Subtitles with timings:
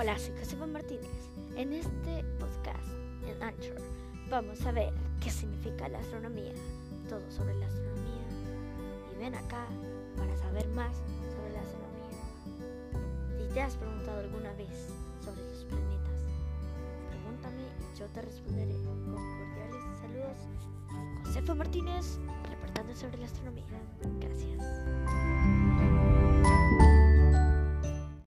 [0.00, 1.10] Hola, soy Josefa Martínez.
[1.56, 2.86] En este podcast,
[3.26, 3.82] en Anchor,
[4.30, 6.52] vamos a ver qué significa la astronomía,
[7.08, 8.22] todo sobre la astronomía.
[9.12, 9.66] Y ven acá
[10.16, 10.96] para saber más
[11.34, 13.38] sobre la astronomía.
[13.38, 14.86] Si te has preguntado alguna vez
[15.24, 16.20] sobre los planetas,
[17.10, 17.62] pregúntame
[17.92, 18.74] y yo te responderé.
[18.74, 23.66] Con cordiales saludos, Josefa Martínez, reportando sobre la astronomía.
[24.20, 24.97] Gracias.